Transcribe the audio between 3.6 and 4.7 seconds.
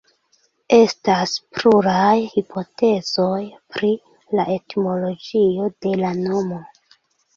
pri la